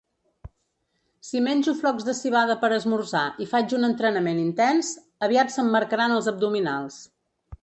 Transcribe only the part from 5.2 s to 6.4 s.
aviat se'm marcaran els